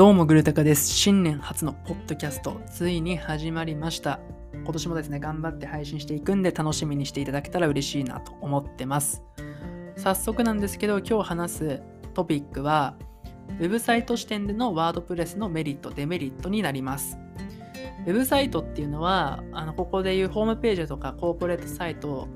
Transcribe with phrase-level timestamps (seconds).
[0.00, 0.88] どうもグルタカです。
[0.88, 4.18] 新年初のポッドキャスト、ついに始まりました。
[4.54, 9.22] 今年もですね、頑張って配信していくんで、楽しみにしていただけたら嬉しいなと思ってます。
[9.96, 11.82] 早速なんですけど、今日話す
[12.14, 12.94] トピックは、
[13.58, 17.18] ウェブサイト視点でのワードプレスのメリット、デメリットになります。
[18.06, 22.28] ウェブサイトっていうのは、あのここでいうホームページとかコーポレートサイトを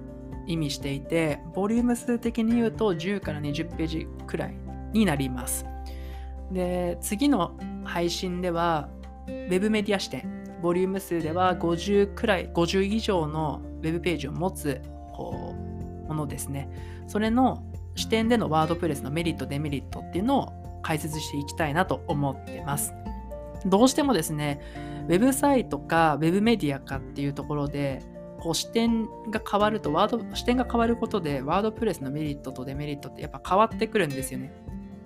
[0.47, 4.57] 意味していて、ボリューム数的に言うと10から20ページくらい
[4.93, 5.65] になります。
[6.51, 8.89] で、次の配信では、
[9.27, 14.81] ウェブメディア視点、ボリューム数では50くらい、50以上のウェブページを持つ
[15.13, 16.69] こうものですね。
[17.07, 22.95] それの視点でのワードプレスのメリット、デメリットっていうのを解説していきたいなと思ってます。
[23.67, 24.61] どうしてもですね、
[25.09, 28.03] ウェブサイトかウェブメディアかっていうところで、
[28.41, 34.53] こう視点が変わると、ワード、視点が変わることで、ワードプレスのメリットとデメリットってやっぱ変わってくるんですよね。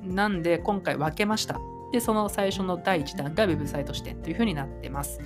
[0.02, 1.60] なんで今回分けました。
[1.92, 5.20] で、その最初の第1弾が Web サイト視点という風になってます。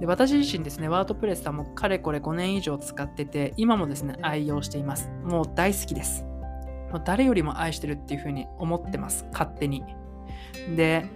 [0.00, 5.10] で私自身ですね、ワードプレスはもかれこれ5年以上使ってて、今もですね、愛用しています。
[5.22, 6.24] もう大好きです。
[6.90, 9.26] もう誰よりも愛してるっていう風に思ってます。
[9.32, 9.84] 勝手に。
[10.76, 11.06] で、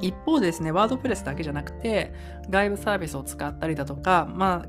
[0.00, 2.12] 一方でですね、ワードプレスだけじゃなくて、
[2.48, 4.68] 外部サービスを使ったりだとか、まあ、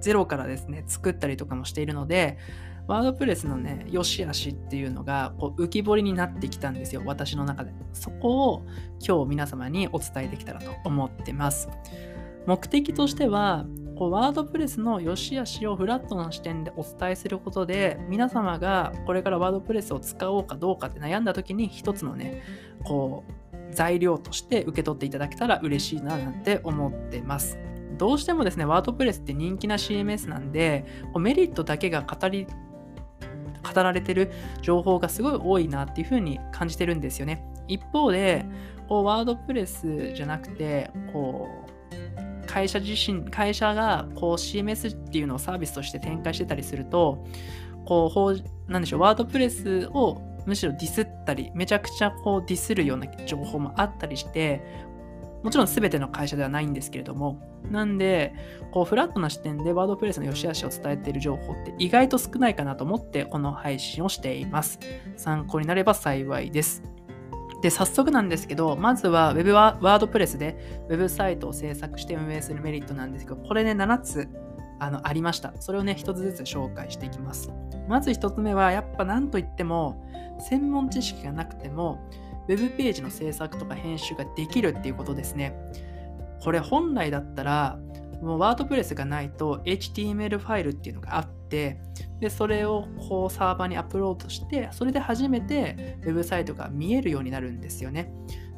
[0.00, 2.38] ゼロからですね、作ったりとかもしているので、
[2.92, 7.72] ワードプレスのね、良し悪しっていうのがこう浮き彫りになってきたんですよ、私の中で。
[7.94, 8.66] そこを
[9.00, 11.70] 今日皆様にお伝えできたらと思ってます。
[12.44, 13.64] 目的としては、
[13.96, 22.42] こうワードプレスの良し悪しをフラットな視点でお伝えすることで、皆様がこれからワードプレスを使おうかどうかって悩んだ時に一つのね、
[22.84, 27.58] こう、材料として受け取っていただけたら嬉しいななんて思ってます。
[27.96, 30.84] どうしてもですね、ワードプレスって人気な CMS なんで、
[31.18, 32.46] メリットだけが語り
[33.62, 37.44] 語られてる情報がすごい多いなっていう風に感じてるんですよね。
[37.68, 38.44] 一方で、
[38.88, 47.24] こうワードプレスじゃなくて、こう、会社自身、会社がこう CMS っていうのをサービスとして展開してたりすると、
[47.86, 54.60] こう、なんでしょう、ワードプレスをむしろディスったり、めちゃくちゃこうディスるような情報もあったりして、
[55.42, 58.34] もちろん全ての会社ではないんですけれども、なんで、
[58.70, 64.78] こうフラットな視点でワードプレスの良し悪しを伝えている情報って意外と少ないかなと思ってこの配信をしています。
[65.16, 66.82] 参考になれば幸いです。
[67.62, 70.56] で、早速なんですけど、まずは Web ワードプレスで
[70.88, 74.28] Web サイトを制作して運営するメリットなんですけど、これね、7つ
[74.80, 75.54] あのありました。
[75.60, 77.52] それをね、1つずつ紹介していきます。
[77.88, 80.04] まず1つ目は、やっぱ何と言っても、
[80.40, 82.00] 専門知識がなくても、
[82.48, 85.54] ウェブページの制作とか編集ができるっていうことですね。
[86.42, 87.78] これ本来だったら、
[88.20, 91.80] もうワードプレスがないと HTML ファイルっていうのがあって、
[92.20, 98.12] で、それをこうサーバーにアップロードして、それで初めてウェブサイトが見えるようになるんですよね。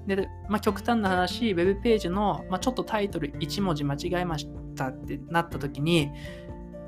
[0.06, 6.10] で、まあ、極端な話、ウェブページの、まあ、ちょっとタイトル1文字間違えましたってなった時に、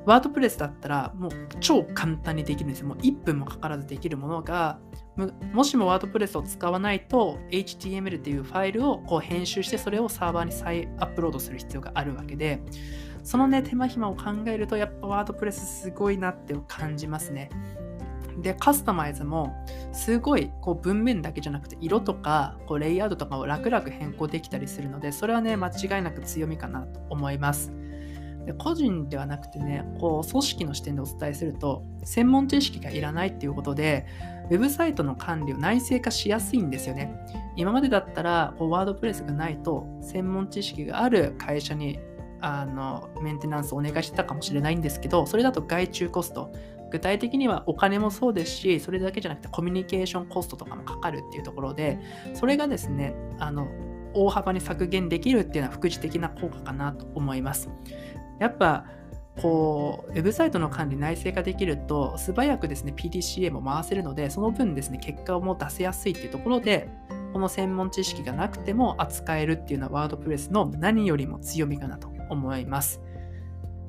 [0.06, 1.30] ワードプレスだったらもう
[1.60, 2.86] 超簡単にできるんですよ。
[2.88, 4.78] もう1分もかからずできるものが、
[5.52, 12.60] もしもワードプレスを使わないと HTML っていうファイルをこう編集してそれをサーバーに再アップロードする必要があるわけで
[13.24, 17.50] そのね手間暇を考えるとやっぱワードプレスすごいなって感じますね。
[18.38, 19.54] でカスタマイズも
[19.92, 27.72] すごいこう文面だけじゃなくて色とかこうレイアウトとかを楽々変更できたりするのでそれはね間違いなく強みかなと思います。
[28.46, 34.06] で個人ではなくてねこう組織の視点でお伝えすると専門知識がいらないっていうことで
[34.48, 37.12] ウェブサイトの管理を内製化しやすいんですよね。
[37.56, 41.98] 今までだったらこうワードプレスがないと専門知識がある会社に
[42.40, 46.52] あのメンテナンスをお願いしてたかもしれないんですけどそれだと外注コスト
[46.90, 51.98] 具体的にはお金もそうですしそれだけじゃなくてコミュニケーションコストとかもかかるっていうところで
[52.34, 53.66] それがですねあの
[54.14, 57.68] 大幅に削減できるっていうのは副次的な効果かなと思います。
[58.38, 58.86] やっぱ
[59.40, 66.88] こう、ウェブサイトの管理内製化できると、素早くですね、PDCA も回せるので、その分ですね、結果をもう出せやすいっていうところで、
[67.32, 73.02] この専門知識がなくても扱えるっていうのはワードプレスの何よりも強みかなと思います。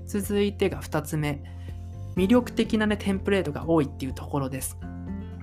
[0.05, 1.41] 続いてが2つ目。
[2.17, 4.77] 魅力的なね、テンプレートが多いっていうところです。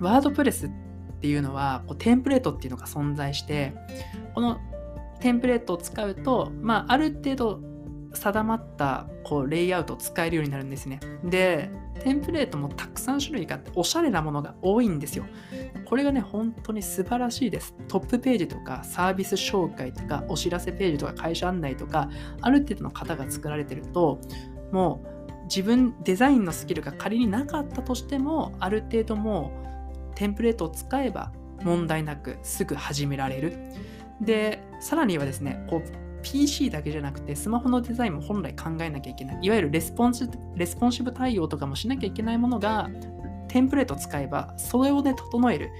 [0.00, 0.70] ワードプレスっ
[1.20, 3.73] ていうのは、こうテンプレートっていうのが存在して、
[4.34, 4.58] この
[5.20, 7.61] テンプレートを使うと、まあ、ある程度
[8.19, 11.00] 定まったこうレイアウトを使えるようになるんですね。
[11.25, 11.70] で、
[12.00, 15.25] テンプレートもたくさん種類があって、おしゃれなものが多いんですよ。
[15.84, 17.75] これがね、本当に素晴らしいです。
[17.88, 24.20] トップページとか、サービス紹介とか、お知らせページとか、会社案内とか、ある程度の方が作られてると、
[24.72, 29.52] もう自分、デザインのスキルが仮になかったとしても、ある程度も
[30.12, 31.32] うテンプレートを使えば
[31.62, 33.58] 問題なくすぐ始められる。
[34.20, 39.38] で、さらにはですね、こう PC だけじゃなくて、スマホのデザインも本来考えなきゃいけない。
[39.43, 42.88] いわゆるレスポンシレスポンシブ対応とかもしなきゃいけないものが、
[43.49, 45.71] テンプレート使えば、それをね、整える。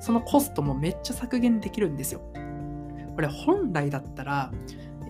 [0.00, 2.20] そのコストもめっちゃ削減できるんですよ。
[3.14, 4.50] これ本来だったら、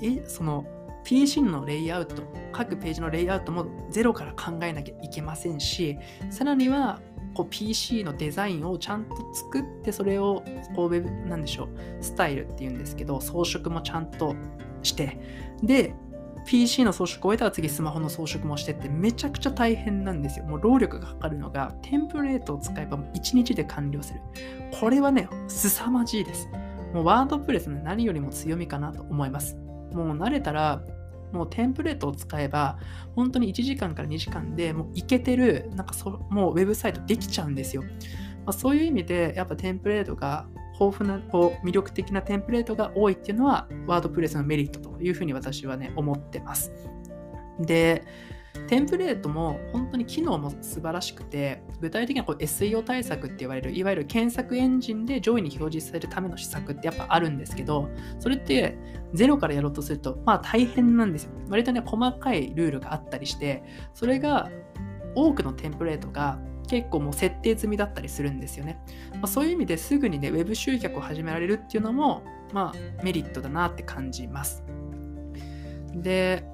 [0.03, 0.67] え、その
[1.05, 2.23] PC のレイアウト、
[2.53, 5.99] 各ページのレイアウトもゼロから考えなきゃいけませんし、
[6.31, 7.01] さらには
[7.35, 10.43] こう PC のデザインをちゃんと作ってそれを
[10.75, 11.69] こうウェブなんでしょう
[12.01, 14.35] スタイルっていうんですけど装飾もちゃんと
[14.83, 15.19] して
[15.63, 15.95] で
[16.47, 20.45] PC の装飾を終えたら次スマホの装飾もしてってめちゃくちゃ大変なんですよ。
[20.45, 24.21] もう労力がかかるのがテンプレートを使えば1日で完了する。
[24.79, 26.49] これはね、凄まじいです。
[26.93, 29.57] もうワードプレスの何よりも強みかなと思います。
[29.93, 30.83] もう慣れたら
[31.35, 32.79] もうテンプレートを使えば、
[33.15, 37.83] 本当に1時間から2時間でもういけてる、なんかそもうウェブサイトできちゃうんですよ。
[37.83, 40.47] まあ、そういう意味で、やっぱテンプレートが
[40.81, 46.73] 豊富な、こう魅力的なテンプレートが多いっていうのは、ワードプレスのメリットというふうに私はね、思ってます。
[47.61, 48.05] で、
[48.69, 58.79] テンプレートも本当に機能も素晴らしくて、具体的にはこう SEO 対策って言われる、いわゆる検索エンジンで上位に表示されるための施策ってやっぱあるんですけど、それって
[59.13, 61.33] ゼロからやろうとすると、まあ大変なんですよ。
[61.49, 63.63] 割とね、細かいルールがあったりして、
[63.93, 64.51] それが
[65.15, 68.79] 多くのテンプレートが結構もう設定済みだったりするんですよね。
[69.13, 72.23] まあ、そういう意味ですぐにね、Web 集客を始められるっていうのも、
[72.53, 74.65] まあメリットだなって感じます。
[75.95, 76.45] で、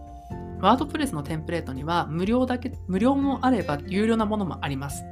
[0.61, 5.05] ワードプレスのテンプレートには無料だけ、無料もあれば有料なものもあります。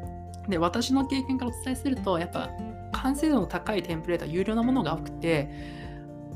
[0.49, 2.51] で、私の経験からお伝えすると、やっぱ
[2.93, 5.51] 完成度の高いテンプレートは有料なものが多くて、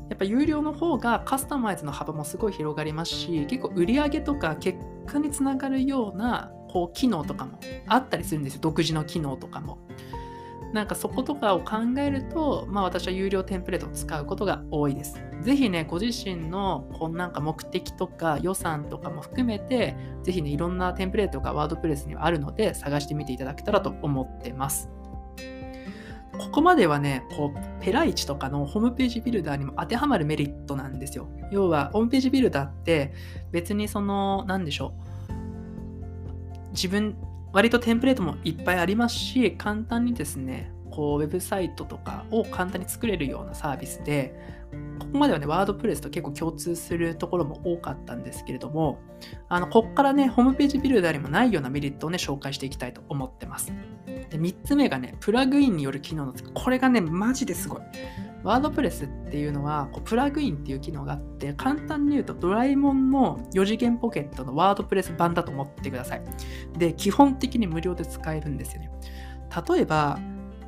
[0.09, 8.61] やっぱ有料の方がカスタマイズの幅もすごい広がりますし、結構売り上げとか結果につながるようなこう機能とかもあったりするんですよ。
[8.61, 9.77] 独自の機能とかも。
[10.73, 15.21] なんかそことかを考えると、まあ私は有料テンプレートを使うことが多いです。
[15.41, 24.89] ぜひね、ご自身のこうなんか目的とか予算とかも含めて、ぜひね、いろんなテンプレートがワードプレスにはあるので、探してみていただけたらと思ってます。
[26.39, 31.27] ここまではね、こう、ペライチとかのホームページビルダーにも当てはまるメリットなんですよ。
[31.51, 33.13] 要は、ホームページビルダーって
[33.51, 35.13] 別にその、なんでしょう。
[36.71, 37.15] 自分
[37.53, 44.35] 割とテンプレートもいっぱいありますし、簡単にですね、こうウェブサイトとかを簡単に作れるようなサービスで、
[44.99, 48.99] ここまではね、ワードプレスと結構共通するところも多かったんですけれども、
[49.49, 53.71] あの、こっからね、ホームページビルダーにもないようなメリットをね、紹介していきたいと思ってます。
[54.05, 56.51] で、3つ目がね、プラグインによる機能なんです。
[56.51, 57.81] これがね、マジですごい。
[58.43, 66.21] ワードプレスっていうのはこうプラグインっていう機能があって簡単に言うとドラえもんの4次元ポケットのワードプレス版だと思ってください。
[66.77, 68.91] で基本的に無料で使えるんですよね。
[69.67, 70.19] 例えば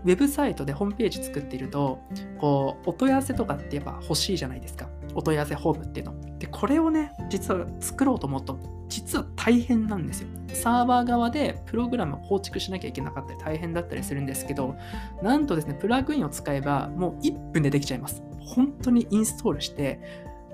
[0.06, 2.00] ウェブサイトでホームページ作っていると
[2.40, 4.88] こうお問い合わせとかってやっぱ欲しいじゃないですか。
[5.16, 6.38] お問い合わせホームっていうの。
[6.38, 10.28] でこれをね実は作ろうと思うと実は大変なんですよ。
[10.54, 14.76] サーバー側でプログラムを構築しなきゃいけなかったり大変だったりするんですけど
[15.24, 18.22] なんとですねプラグインを使えばもう1分でできちゃいます。
[18.40, 20.00] 本当にインストールして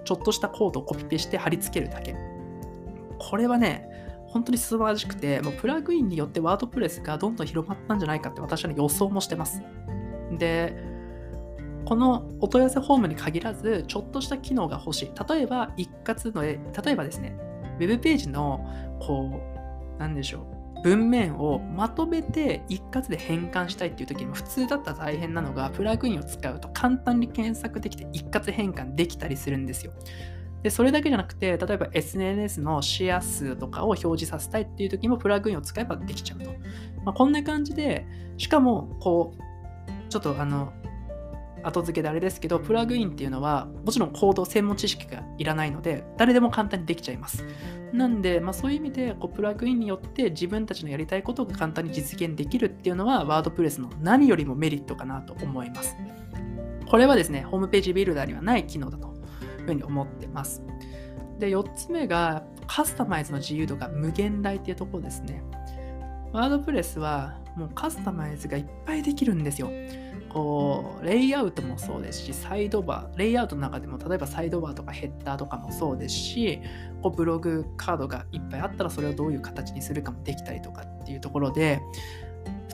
[0.05, 2.15] ちょっとしたコードをコピペして貼り付けるだけ。
[3.19, 3.87] これはね
[4.31, 9.61] 本当に素晴らしくて、もうプラグインによってワードプレスがどんどん広まったんじゃないかって私は、予想もしてます。
[10.37, 10.73] で、
[11.85, 15.11] このお問い合わせフォームに限らず、ちょっとした機能が欲しい。
[15.29, 16.59] 例えば、一括の、例
[16.91, 17.35] えばですね、
[17.79, 18.65] ウェブページの、
[18.99, 19.41] こ
[19.97, 29.93] う、なんでしょう、文面をまとめて一括で変換したいっていう時にも普通だったら大変なのがプラグインを使うと簡単に検索できて一括変換できたりするんですよ。
[30.63, 36.51] で、それだけじゃなくて、例えば SNS のシェア数とかを表示させたいっていう時もプラグインを使えばできちゃうと。
[37.03, 38.05] まあ、こんな感じで、
[38.37, 39.41] しかも、こう、
[40.09, 40.73] ちょっとあの、
[41.63, 47.43] 後付けであれですけど、プラグインっていうのは、もちろんコード、専門知識がいらないので、誰でも簡単にできちゃいます。
[47.93, 55.95] なんで、まあ、そういう意味でこう、プラグインによって自分たちのやりたいことが簡単に実現できるっていうのは、ワードプレスの何よりもメリットかなと思います。
[56.87, 59.10] これはですね、ホームページビルダーにはない機能だと
[59.65, 60.63] ふうに思ってます。
[61.39, 65.43] で、4つ目がカスタマイズの自由度が無限大っていうところですね。
[66.31, 69.69] ワードプレスはもうカスタマイズがいっぱいできるんですよ。
[70.29, 76.61] こう、レイアウトもそうですし、サイドバー、レイアウトの中でも、例えばサイドバーとかヘッダーとかもそうですし、
[77.01, 81.81] こうブログカードがいっぱいあったら、それをどういう形にするかもできたりとかっていうところで、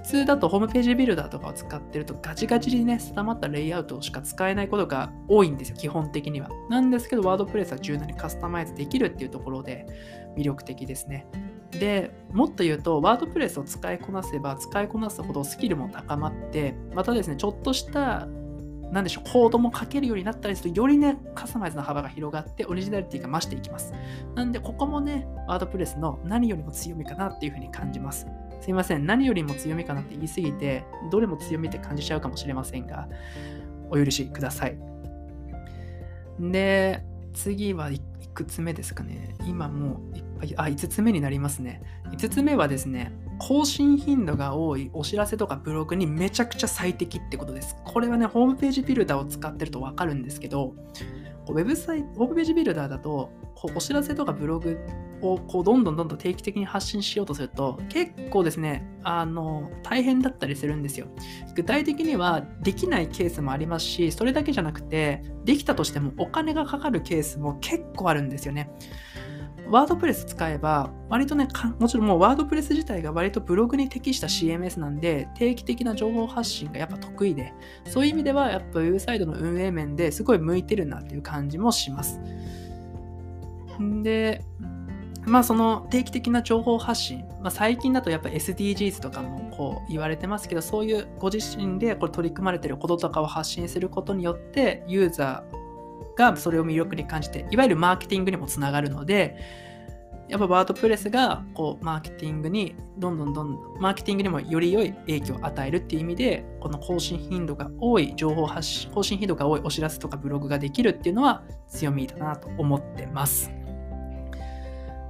[0.07, 6.49] 通だとホームページビルダーとかを使ってるとガチガチにね、定まったレイアウトしか使えないことが多いんですよ、基本的には。
[6.69, 9.85] なんですけど、ワードプレスは柔軟にカスタマイズできるっていうところで
[10.37, 11.27] 魅力的ですね。
[11.71, 18.27] で、もっと言うと、ワードプレスを使いこなせば使いこなすほどスキルも高まって、またですね、ちょっとした
[18.91, 23.93] なんでしょう、コードも書けるようになったりすると、よりね、カスタマイズの幅が広がって、オリジナリティが増していきます。
[24.35, 28.27] なんで、ここもね、ワードプレスの何よりも強みかなっていうふうに感じます。
[28.67, 33.07] すいません、何よりも強みかなって言い過ぎて、どれも強みって感じちゃうかもしれませんが、
[33.89, 34.77] お許しください。
[36.38, 37.01] で、
[37.33, 38.01] 次はい
[38.33, 39.36] くつ目ですかね。
[39.47, 41.81] 今もういっぱい、あ、5つ目になりますね。
[42.12, 47.77] 5つ目はですね、更新頻度が多いお知らせとかブログにめちゃくちゃ最適ってことです。
[47.86, 50.75] これはね、ホームページビルダーを使ってるとわかるんですけど、
[51.47, 54.77] ウェブサイト、ホームページビルダーだと、こうお知らせとかブログ
[55.21, 61.07] をこうどんどんどんどん定期的に発信しようとすると結構ですねあの大変だったりするんですよ
[61.55, 68.69] 具体的にはできないケースもありますしそれだけじゃなくてできたとしてもお金がかかるケースも結構あるんですよね
[69.69, 71.47] ワードプレス使えば、割とね、
[71.77, 77.53] もちろんもうワードプレス自体が割とブログに適した CMS なんで、定期的な情報発信がやっぱ得意で、
[77.85, 82.21] そういう意味ではやっぱウェブサイトの運営面ですごい向いてるなっていう感じもします。
[83.79, 84.43] で、
[85.25, 99.38] まあその定期的な情報発信、まあ、最近だとやっぱ SDGs とかもこう言われてますけど、そういうご自身でこれ取り組まれてることとかを発信することによって、ユーザーがそれを魅力に感じて、いわゆるマーケティングにもつながるので、
[100.29, 113.51] やっぱワードプレスがこうマーケティングにどんどんどんどんマーケティングにもより良い影響を与えるっていう意味でこの更新頻度が多い情報発信更新頻度が多いお知らせとかブログができるっていうのは強みだなと思ってます。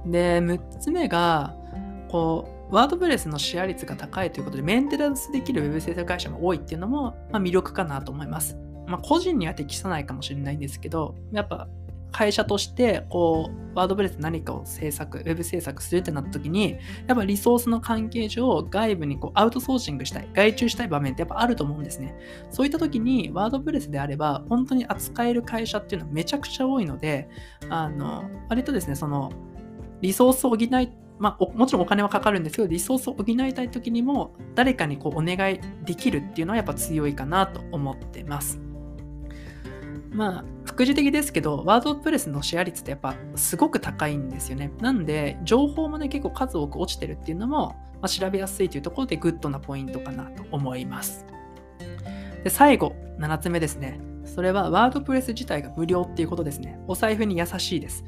[0.06, 1.54] で、6つ目が、
[2.08, 8.56] こう、ワードプレスのシェア率が高いということで、メンテナンスできる Web 制作会社が多いっていうのも、まあ、魅力かなと思います。
[8.86, 11.68] まあ、個人には適さないかもしれないんですけど、やっぱ
[12.10, 16.76] 会社として、こう、ワードプレス何かを制作、Web 制作するってなった時に、
[17.06, 22.14] やっぱリソースの関係上、外部にこうアウトソーシングしたい、外注したい場面ってやっぱあると思うんですね。
[22.50, 27.28] そういった時に、 WordPress であれば、本当に扱える会社っていうのはめちゃくちゃ多いので、
[27.68, 29.30] あの、割とですね、その、
[30.00, 30.68] リソースを補い、
[31.18, 38.60] まあ、もちろんお金はかかるんですけど、リソースを補いたい時にも、誰かにこうお願いできるっていうのはやっぱ強いかなと思ってます。
[40.10, 44.72] まあ、副次的ですけど、 WordPress のシェア率ってやっぱすごく高いんですよね。
[44.80, 51.26] なんで、情報もね、結構数多く落ちてるっていうのも、まあ、調べやすいというところでグッドなポイントかなと思います。
[52.42, 54.00] で、最後、7つ目ですね。
[54.24, 56.78] それはワードプレス自体が無料っていうことですね。
[56.86, 58.04] お財布に優しいです。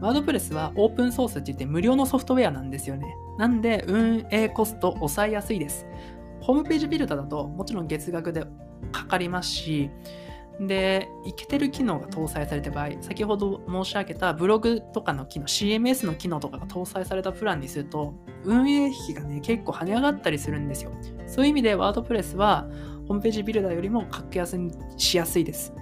[0.00, 3.16] ワードプレスはオープンソースって言って無料のソフトウェアなんですよね。
[3.38, 5.86] なんで運営コスト抑えやすいです。
[6.40, 8.44] ホームページビルダーだともちろん月額で
[8.92, 9.90] かかりますし、
[10.60, 18.14] で、いけてる機能が搭載された場合、先ほど申し上げたブログとかの機能、CMS の機能とかが搭載されたプランにすると、
[18.44, 20.90] 運営費がね、結構跳ね上がったりするんですよ。
[21.26, 22.68] そういう意味でワードプレスは、
[23.06, 25.72] ホームページビルダーよりも格安にしやすいです。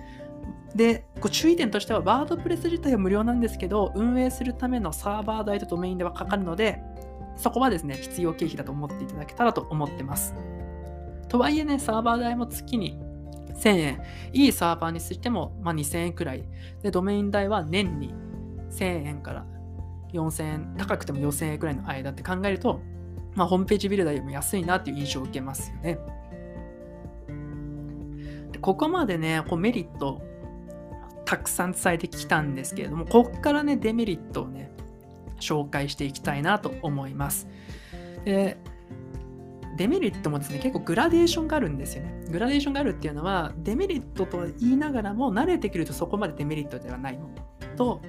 [0.74, 6.82] で、こう注意点としては、ワードプレス自体は無料なんですけど、運営するためのサーバー代とドメインではかかるので、
[7.36, 10.34] そこはですね、必要経費だと思っていただけたらと思ってます。
[11.28, 12.98] とはいえね、サーバー代も月に
[13.54, 16.44] 1000円、いいサーバーにしても、まあ、2000円くらい。
[16.82, 18.14] で、ドメイン代は年に
[18.70, 19.46] 1000円から
[20.12, 22.80] 4000円、高くても4000円くらいの間って考えると、
[23.34, 25.98] まあ、ホームページビルダーよりも安いなっていう印象を受けますよね。
[28.60, 30.22] ここまでね、こうメリット
[31.26, 34.70] たくさん伝えてきたんですけれども、ここからね、デメリットをね、
[35.40, 37.46] 紹介していきたいなと思います。
[38.24, 38.56] で
[39.76, 42.24] デメリットもですね、結構グラデーションがあるんですよね。
[42.30, 47.28] グラデーションがあるっていうのは、デメリットとは言いながらも、慣れてくるとそこまでデメリットではないの
[47.76, 48.00] と、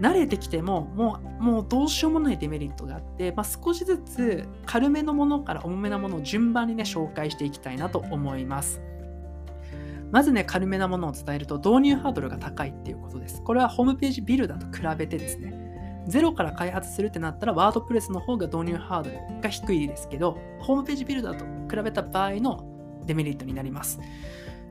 [0.00, 8.82] 慣れてきても、もう、もうどうしようもないデメリットがあって、まあ、少しずつ軽めのものから重めなものを順番にね、紹介していきたいなと思います。
[10.12, 13.42] まずね、軽めなものを伝えると導入ハードルが高いっていうことです。
[13.42, 15.54] これはホームページビルダーと比べてですね、
[16.06, 22.62] ゼロから開発するってなったら、ワードプレスの方が導入ハードルが低いですけど、ホームページビルダーと比べた場合の
[23.06, 24.00] デメリットになります。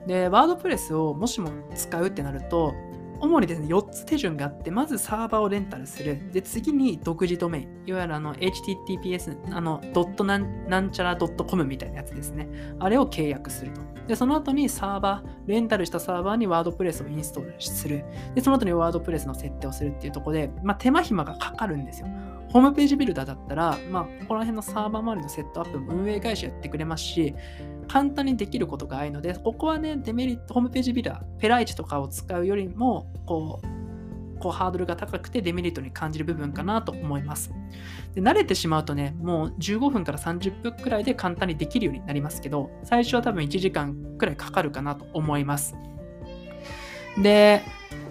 [0.06, 2.76] で、ワードプレスをもしも使うってなると、
[3.20, 6.32] 主にですね、4つ手順があって、まずサーバーをレンタルする。
[6.32, 7.84] で、次に独自ドメイン。
[7.86, 12.50] いわゆるあの、https、あの、ドットなんちゃら .com みたいなやつですね。
[12.80, 13.82] あれを契約すると。
[14.12, 18.04] で、その後にサーバー、レンタルしたサーバーにワードプレスをインストールする。
[18.36, 22.08] で、その後にワードプレスの設定をするっていうところで、まあ、手間暇がかかるんですよ。
[22.50, 27.34] ホームページビルダーだったら、まあ、ここら辺のサーバー周りのセットアップも運営会社やってくれますし、
[27.88, 33.81] 簡単にできることが多いので、ここはね、デメリット、ホームページビルダー、ペライチとかを使うよりも、こう、
[34.42, 37.52] こうハードルが高くてデメリットに感じる部分かなと思います。
[38.16, 45.76] で慣れてしまうとね、もう15分から30分くらいで簡単にできるようになりますけど、最初は多分1時間くらいかかるかなと思います。
[47.18, 47.62] で、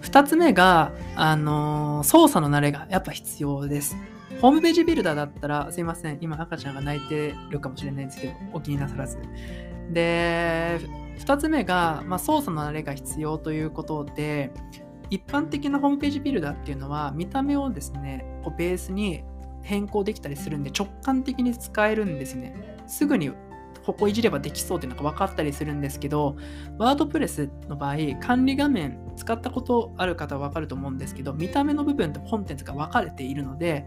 [0.03, 3.97] 2つ目が、あのー、操作の慣れがやっぱ必要です。
[4.41, 9.19] ホームページビルダーだったら、すいません、今赤ちゃんが泣いてるかもしれないんですけど、お気になさらず。
[9.91, 10.81] で、
[11.19, 14.51] 2つ目が、まあ、操作の慣れが必要ということで、
[15.11, 19.25] 一般的なホームページビルダーっていうのは、見た目をですね、こうベースに
[19.63, 22.55] 変更できたりするんで、直感的に使えるんですね。
[22.87, 23.31] すぐに
[23.85, 26.37] ここいじればできそうっていうのが分かったりするんですけど、
[26.79, 33.87] ワードプレスの場合、管理画面使ったことある方は分かると思うんですけど、見た目の部分とコンテンツが分かれているので、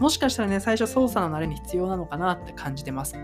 [0.00, 3.14] もしかしたらね、最初操作の慣れに必要なのかなって感じてます。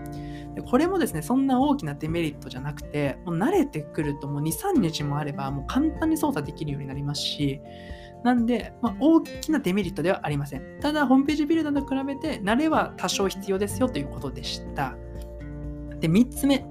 [0.55, 7.61] でこれもですね、そんな大きなデメリットじゃなくて、もう慣れてくるともう2、3日もあれば、もう簡単に操作できるようになりますし、
[8.23, 10.79] なんで、まあ、大きなデメリットではありません。
[10.79, 14.95] ただ、ホームページビルダーと比べて、慣れは多少必要ですよということでした。
[15.99, 16.65] で、3つ目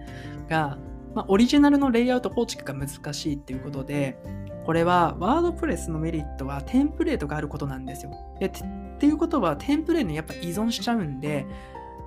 [0.49, 0.79] が、
[1.15, 4.19] まあ、オリジナルのレイアウト構築が難しいっていうことで、
[4.67, 8.11] これはワードプレスのメリットはテンプレートがあることなんですよ。
[8.41, 8.51] で
[8.97, 11.47] っていうことはテンプレートにやっぱ依存しちゃうんで、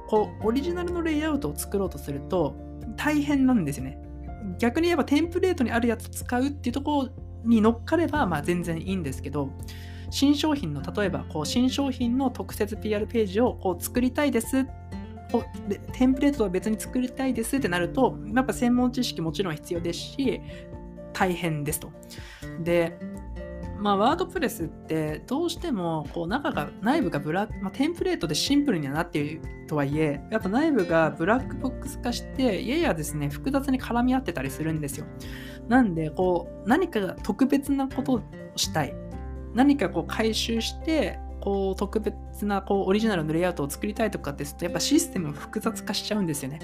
[0.07, 2.55] こうオリジナルのレイアウトを作ろうとすると
[2.97, 4.01] 大変なんですよね。
[4.57, 7.09] 逆に言えばテンプレートにあるやつ使うっていうところ
[7.45, 9.49] に乗っかればまあ全然いいんですけど、
[10.09, 14.65] 新商品の例えばこう新商品の特設 PR ページをこう作りたいです
[15.93, 20.41] テンプレートとは別に作りたいですってなると、やっぱ専門知識もちろん必要ですし、
[21.13, 21.91] 大変ですと。
[22.63, 22.97] で、
[23.79, 35.05] まあ、ワードプレスってどうしてもこう中が内部がブラック、まあ、テンプレートでシンプルにはなっているとはいえやっぱ内部がブラックボックス化してややですね複雑に絡み合ってたりするんですよ
[35.69, 38.21] なんでこう何か特別なことを
[38.55, 38.93] したい
[39.53, 46.59] 何かこう回収してこう特別なこうオリジナルのレイアウトを作りたいとかですとやっぱシステム複雑化しちゃうんですよね。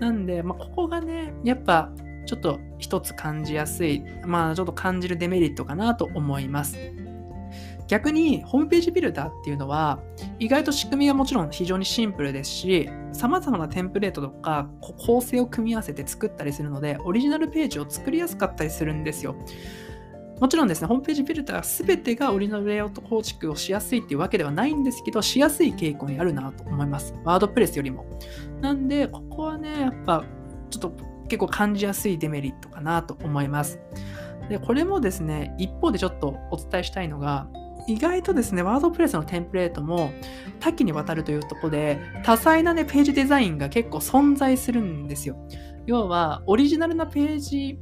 [0.00, 1.92] なんで、まあ、ここがねやっぱ
[2.26, 6.76] ちょっと一つ感じやすいまあちょっと感じるデメリットかなと思います。
[7.88, 9.98] 逆にホームページビルダーっていうのは
[10.38, 19.34] 意外と仕組みはもちろん非常にシンプルですし様々なテンプレートとか構成を組み合わせて作ったりするのでオリジナルページを作りやすかったりするんですよ。
[20.40, 27.14] もちろんですね、ホームページビルダー全てがオリジナルレイアウト構築をしやすいっていうわけではないんですけど、しやすい傾向にあるなと思います。
[27.24, 28.06] ワードプレスよりも。
[28.62, 30.24] なんで、ここはね、やっぱ
[30.70, 30.92] ちょっと
[31.30, 33.80] 結構感じやすいデメリットかなと思います。
[34.48, 37.48] で、これもですね、一方でちょっとお伝えしたいのが、
[37.86, 40.12] 意外とですね、ワードプレスのテンプレートも
[40.58, 45.36] 多岐にわたるというとこで、多彩なね、ページデザインが結構存在するんですよ。
[45.86, 47.78] 要は、オリジナルなページ、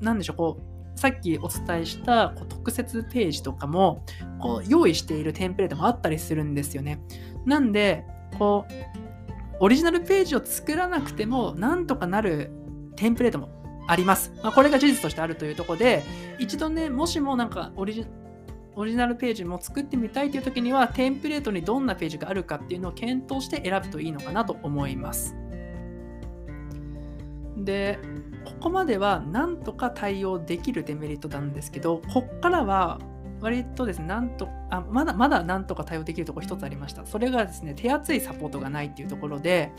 [0.00, 4.02] なんでしょう、こう、さっきお伝えしたこう特設ページとかも
[4.40, 7.00] こう用意しているテンプレートもあったりするんですよね。
[7.44, 8.04] なんで、
[8.38, 8.72] こう、
[9.60, 12.50] オリジナルページを作らなくてもなんとかなる
[12.96, 13.48] テンプレートも
[13.86, 14.32] あります。
[14.42, 16.02] まあ、これが事実としてあるというところで、
[16.38, 18.06] 一度ね、もしもなんかオリジ
[18.78, 25.34] オリジナルページも作ってみたいという時には、テンプレートにどんなページがあるかっていうのを検討して選ぶといいのかなと思います。
[27.56, 27.98] で、
[28.44, 32.98] ここまではなんとか対応できるデメリットなんですけど、こっからは
[33.40, 37.04] 割とですね、なんとあまだまだなんとか対応できるところ一つありました。
[37.04, 39.72] それがですね、手厚いサポートがないっていうところで、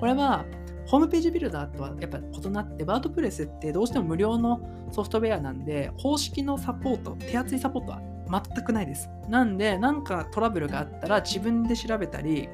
[0.00, 0.44] これは
[0.86, 9.08] ホームページビルダーとはやっぱ異なって、ワードプレスってどうしても無料のソフトウェアなんで、公式のサポート、手厚いサポートは全くないです。
[9.28, 12.48] なんで、なんかトラブルがあったら自分で調べたり、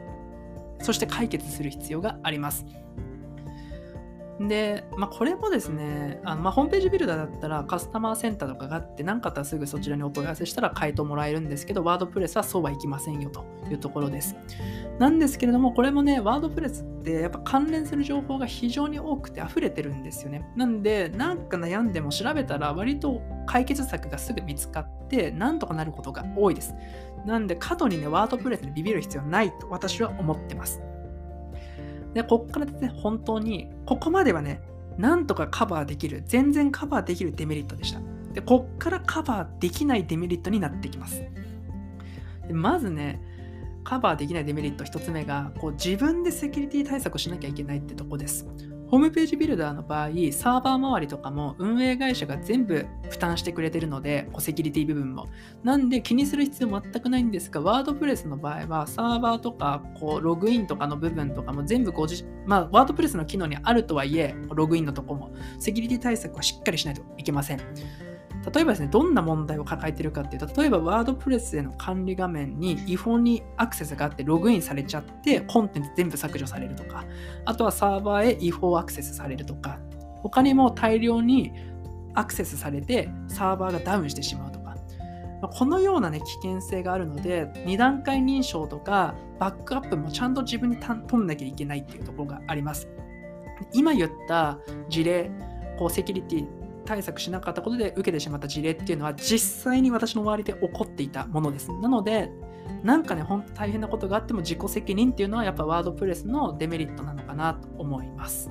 [0.81, 2.65] そして解決する必要があります。
[4.49, 14.37] で、まあ、これもですね、あのまあ、ホームページビルダーだったらカスタマーセンターとかがあって、何かあったらすぐそちらにお問い合わせしたら回答もらえるんですけど、ワードプレスはそうはいきませんよというところです。
[14.99, 20.49] なんですけれども、これもね、ワードプレスってやっぱ関連する情報が非常に多くて溢れてるんですよね。
[20.57, 26.75] なんで、なんか悩んでも調べたら割と解決策がすぐ見つかって、なんとかなることが多いです。
[27.27, 30.81] なんで、過度にね、ワードプレスにビビる必要ないと私は思ってます。
[32.15, 34.63] で、こっからですね、本当に、ここまではね、
[34.99, 38.01] なんとかカバーできる、全然カバーできるデメリットでした。
[38.33, 41.23] で、こっからカバーできないデメリットになってきます。
[42.47, 43.21] でまずね、
[43.85, 48.47] カバーできないデメリット1つ目が、こう自分でセキュリティ対策をしなきゃいけないってとこです。
[48.91, 55.29] ホームページビルダーの場合、サーバー周りとかも運営会社が全部負担してくれてるので、セキュリティ部分も。
[55.63, 67.61] なんで気にする必要全くないんですが、ワードプレスの場合は、サーバーとかこうログインとかの部分とかも全部ご自まあ、ワードプレスの機能にあるとはいえ、ログインのとこも、セキュリティ対策はしっかりしないといけません。
[68.55, 77.05] 例えばですね、どんな問題を抱えているかっていうと、例えばワードプレスへの管理画面に違法にアクセスがあってログインされちゃって、コンテンツ全部削除されるとか、
[77.45, 79.79] あとはサーバーへ違法アクセスされるとか、
[80.23, 81.53] 他にも大量に
[82.15, 84.77] アクセスされてサーバーがダウンしてしまうとか、
[85.53, 92.89] このようなね、危険性があるので、2段階認証とかバックアップもちゃんと自分に取んなきゃいけないっていうところがあります。
[93.73, 95.31] 今言った事例、
[95.79, 96.60] こうセキュリティ
[96.91, 101.71] 対策しなかったことで受けてしまった事例っていうのは実際に私の周りで起こっていたものです。
[101.81, 102.33] なので、
[102.83, 108.51] なんかね、ほんと大変なことがあっても自己責任っていうのはやっぱワードプレスのデメリットなのかなと思います。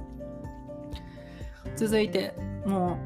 [1.76, 2.34] 続いて、
[2.66, 2.98] も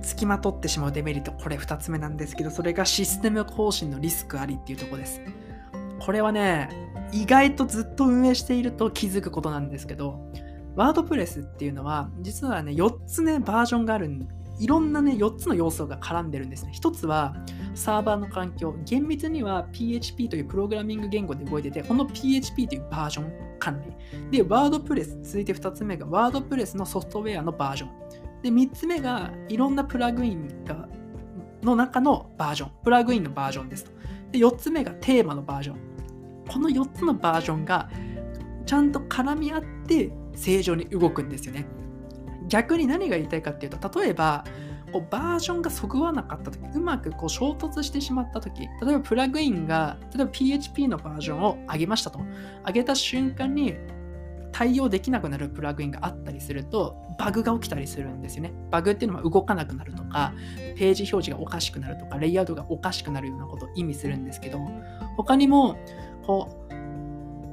[0.00, 5.20] う、つきまとってしまうデメリット、これ2つ目なんですけど、それがシステム更新のリスクありっていうとこです。
[6.00, 6.68] これはね、
[7.12, 10.18] 意外とずっと運営していると気づくことなんですけど、
[10.74, 14.26] ワードプレスっていうのは、実はね、4つね、バージョンがあるん
[14.58, 16.72] いろんなね、4つの要素が絡んでるんですね。
[16.74, 17.34] 1つは
[17.74, 18.74] サーバーの環境。
[18.84, 23.92] 厳密には PHP というプログラミング言語で動いてて、この PHP というバージョン管理。
[24.30, 25.18] で、ワードプレス。
[25.22, 27.90] 続いて2つ目がワードプレスのソフトウェアのバージョン。
[28.42, 30.88] で、3つ目がいろんなプラグインが
[31.62, 32.70] の中のバージョン。
[32.84, 33.90] プラグインのバージョンですと。
[34.30, 35.76] で、4つ目がテーマのバージョン。
[36.48, 37.90] この4つのバージョンが
[38.66, 41.66] ちゃんと絡み合って正常に動くんですよね。
[42.48, 44.44] 逆に何が言いたいかっていうと例えば
[44.92, 52.20] こうバージョンがそぐわなかった時うまくこう衝突してしまった時例えばプラグインが例えば PHP のバージョンを上げましたと
[52.66, 53.74] 上げた瞬間に
[54.52, 58.52] 対応できなくなるプラグインがあったりするとバグが起きたりするんですよね。
[58.70, 60.32] バグっていうのは動かなくなるとか
[60.76, 64.60] ページ表示がおかしくなるとかレイアウトがおかしくなるようなことを意味するんですけど
[65.16, 65.76] 他にも
[66.24, 66.63] こう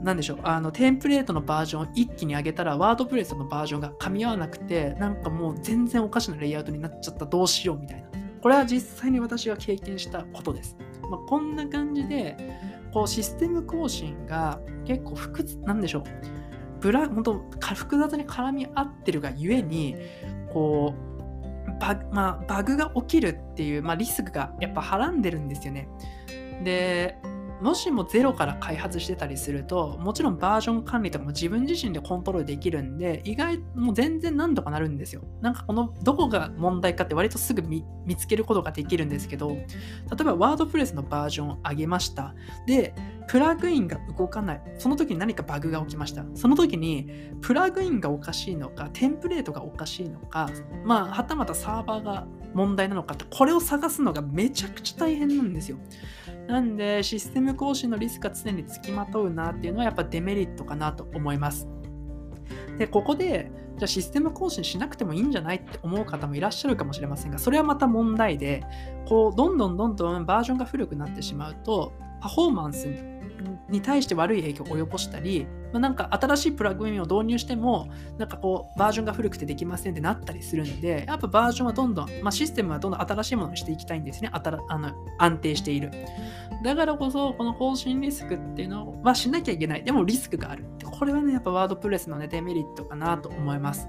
[0.04, 8.10] なんでしょう、あの、テンプレートのバージョンを一気に上げたら、ワードプレスのバージョンが噛み合わなくて、なんかもう全然おかしなレイアウトになっちゃった、どうしようみたいな。
[8.42, 10.76] これは実際に私が経験したことです。
[11.10, 12.36] まあ、こんな感じで、
[12.92, 16.04] こう、システム更新が結構複雑、なんでしょう、
[16.80, 17.34] ブラ、本当
[17.76, 19.96] 複雑に絡み合ってるがゆえに、
[20.52, 21.12] こう、
[21.80, 25.88] バ,、まあ、バグが起きるっていう、まあ、リスクがやっぱはらんでるんですよね。
[26.64, 27.18] で、
[27.62, 35.22] もしもゼロから開発してたりすると、もちろんバージョン管理とかも自分自身でコントロールできるんで、意外、もう全然何とかなるんですよ。
[35.42, 37.86] なんかこの、どこが問題かって割とすぐ見
[38.18, 39.64] つけることができるんですけど、例
[40.22, 42.34] えばワードプレスのバージョンを上げました。
[42.66, 42.94] で、
[43.32, 44.62] プラグインが動かない。
[44.78, 46.26] その時に何かバグが起きました。
[46.36, 47.08] その時に、
[47.40, 50.50] プラグインがおかしいのか、テンプレートがおかしいのか、
[50.84, 55.78] まあ、はたまたサーバーが問題なのかって、これを探すのがめちゃくちゃ大変なんですよ。
[56.50, 61.70] なんで、システム更新のリスクが常につきまとうなっていうのはやっぱデメリットかなと思います。
[62.78, 68.66] で、ここで、じゃあシステム更新しなくてもいいんじゃないって思う方もいらっしゃるかもしれませんが、それはまた問題で、
[69.08, 73.11] こう、どんどんどんどんバージョンが古くなってしまうと、パフォーマンス
[73.70, 84.30] に対して悪い影響を及ぼしたり、まあ、なんか新しいプラグインを導入しても、なんかこう、バージョンが古くてできませんってなったりするんで、やっぱバージョンはどんどん、まあ、システムはどんどん新しいものにしていきたいんですね。
[84.32, 85.92] あたらあの安定している。
[86.64, 89.84] だからこそ、この更新リスクっていうのはしなきゃいけない。
[89.84, 90.66] でもリスクがある。
[90.84, 93.88] これはね、やっぱワードプレスのね、デメリットかなと思います。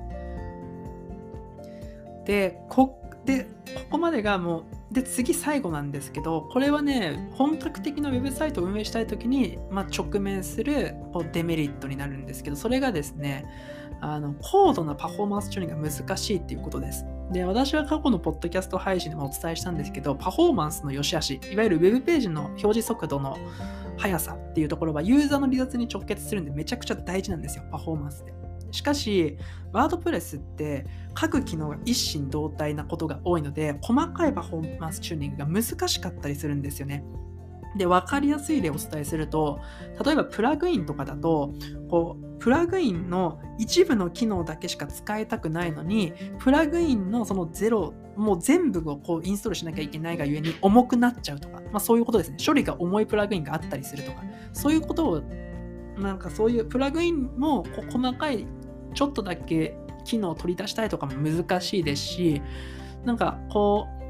[2.24, 13.46] で、こでここまでがもうで次最後なんですけどこれはね本格的なウェブサイトを運営したい時に、まあ、直面するこうデメリットになるんですけどそれがですね
[14.00, 17.06] あの高度なパフォーマンス処理が難しいっていうことです。
[17.30, 23.38] で私は過去のポッドキャスト配信でもお伝えしたんですけどパフォーマンスの良し悪しいわゆるウェブページの表示速度の
[23.96, 28.41] 速さっていうところはユーザーの離脱に直結するんでめちゃくちゃ大事なんですよパフォーマンスで。
[28.72, 29.38] しかし、
[29.72, 37.04] ワードプレスって各機能が一心同体なことが多いので、細かいパフォーマンスチューニングが難しかったりするんですよね。
[37.76, 39.60] で、分かりやすい例をお伝えすると、
[40.04, 41.54] 例えばプラグインとかだと、
[41.88, 52.36] こう、プラグインの一部の機能だけしか使いたくないのに、プラグインのそのゼロ、もう全部をこうインストールしなきゃいけないがゆえに重くなっちゃうとか、まあそういうことですね。
[52.44, 55.22] 処理が重いプラグインがあったりするとか、そういうことを
[55.98, 58.46] なんかそういうプラグインも細かい
[58.92, 62.42] ちょっとだけ機能を取り出したいとかも難しいですし、
[63.04, 64.02] なんかこう、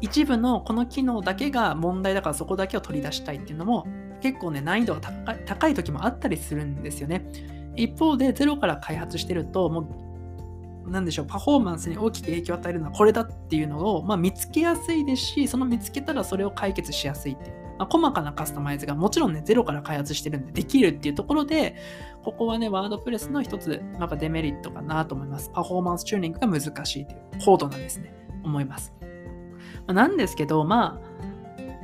[0.00, 3.86] 一部のこの機能だけが問題だからそこだけを取り出したいっていうのも
[4.20, 5.00] 結構ね難易度が
[5.46, 7.24] 高い時もあったりするんですよね。
[7.76, 9.80] 一方でゼロから開発してるとも
[10.86, 21.76] う何でしょうパフォーマンスに大きく影響を与えるのはこれだっていうのを、まあ、見つけやすいですしその見つけたらそれを解決しやすいっていうまあ、細かなカスタマイズがもちろんね、ゼロから開発してるんでできるっていうところで、
[22.22, 25.50] ここはね、ワードプレスの一つ、なんかデメリットかなと思います。
[25.52, 28.92] パフォーマンスチューニングが難しいという、高度なんですね、思います。
[29.00, 29.06] ま
[29.88, 31.14] あ、なんですけど、まあ、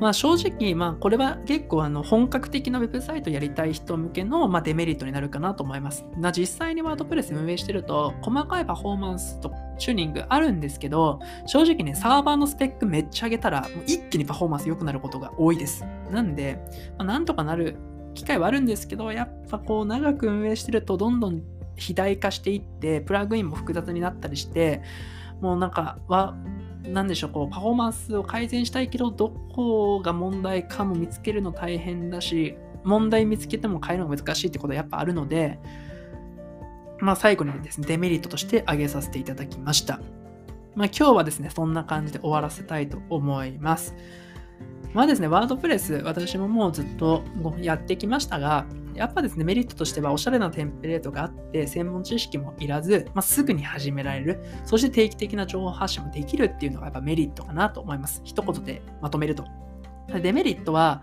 [0.01, 6.07] まあ、正直、まあ、これは結構あの本格的なウェブサイトやりたい人向けの、まあ、デメリットになるかなと思います。
[6.17, 15.85] な実際にワードプレス運営してると、細かいパフォーマンスとチューニングあるんですけど、正直ね、サーバーのスペックめっちゃ上げたら、もう一気にパフォーマンス良くなることが多いです。
[16.13, 16.61] なんで、
[16.99, 17.77] まあ、なんとかなる
[18.15, 21.43] 機会はあるんですけど、やっぱこう長く運営してるとどんどん
[21.75, 24.83] 肥大化していって、プラグインも複雑になったりして、
[25.41, 26.37] もうなんかは
[26.83, 35.59] なんでしょう、こう、パフォーマンスを改善したいけど、どこが問題かも見つけるの大変だし、問題見つけても変えるの難しいってことはやっぱあるので、
[37.01, 40.01] まあ最後にですね、デメリットとして挙げさせていただきました。
[40.75, 43.95] まあ今日はですね、そんな感じで終わらせたいと思います。
[44.93, 47.23] まあですね、ワードプレス、私ももうずっと
[47.61, 58.21] やってきましたが、やっぱですね、メリットとしてはおしゃれなテンプレートがあって、専門知識もいらず、まあ、すぐに始められる、そして定期的な情報発信もできるっていうのがやっぱメリットかなと思います。
[58.25, 59.45] 一言でまとめると。
[60.23, 61.03] デメリットは、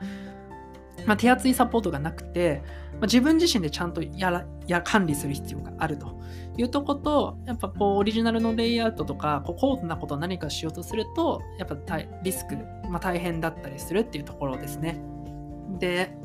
[1.07, 6.19] まあ、手厚いサポートがなくて、まあ、自分自身でちゃんとやらや管理する必要があると
[6.57, 11.77] いうとこと、やっぱこうオリジナルのレイアウトとか、こう高度なことを何かしようとすると、やっぱ
[12.23, 12.57] リスク、
[12.89, 15.01] まあ、大変だったりするっていうところですね。
[15.79, 16.17] で、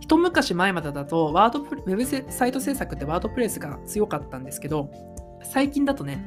[0.00, 4.90] 一昔前までだと、ワードプウェブサイト制作ってワードプレスが強かったんですけど、
[5.42, 6.22] 最近だとね、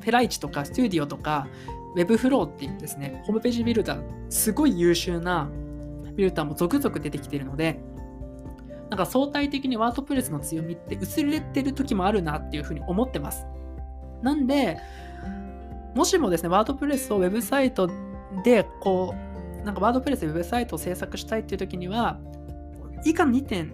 [0.00, 1.48] フェライチとかステュディオとか、
[1.94, 5.48] ウェブフローっていうですね、ホームページビルダー、すごい優秀な
[6.16, 7.80] ビルターも続々出てきてるので、
[8.90, 13.46] なんか相対的にワードプレスの強みって薄れてる時もあるなっていうふうに思ってます。
[14.22, 14.78] なんで、
[15.94, 17.90] もしもですね、ワードプレスをウェブサイト
[18.44, 19.14] で、こ
[19.62, 22.18] う、なんかワードプレスでウェブサイトを制作したいっていう時には、
[23.04, 23.72] 以下2点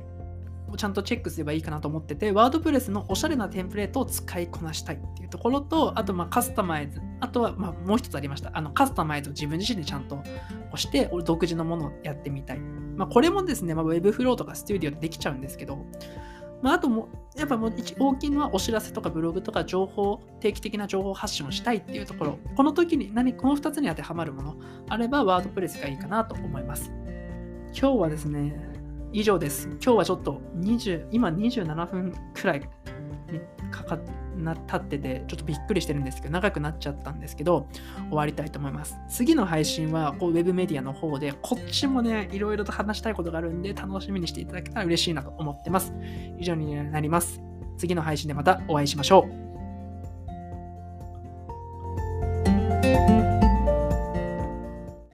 [0.77, 8.51] ちゃんとチェックすればいいかなと思ってて、ワードプレスのおしゃれなテンプレートを使いこなしたいっていうところと、あとまあカスタマイズ、あとはまあもう一つありました。
[8.55, 12.61] あのカスタマイズを自分自身でちゃんと押して、独自のものをやってみたい。
[12.61, 15.85] まあこれもですね、まあ、Webflow とか Studio でできちゃうんですけど、
[16.63, 24.57] まあ、あとも、やっぱもう大きいのはお知らせとかブログとか情報、定期的な情報発信をしたいっていうところ、この時に何、この2つに当てはまるもの
[24.89, 26.93] あれば、ワードプレスがいいかなと思います。
[27.77, 28.72] 今日はですね、
[29.13, 29.69] 以上です。
[29.83, 32.69] 今日はちょっと20、今27分くらい
[33.71, 33.99] かか
[34.37, 37.69] な経ってて、ちょっとびっくりしてるんですけど、長くなっちゃったんですけど、
[38.09, 38.97] 終わりたいと思います。
[39.09, 45.93] 次の配信はこうウェブメディアの方で、こっちもね、いろいろと話したいことがあるんで、楽しみにしていただけたら嬉しいなと思ってます。
[46.39, 47.43] 以上になります。
[47.79, 49.43] 次の配信でまたお会いしましょう。